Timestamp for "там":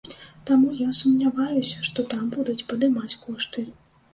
2.15-2.27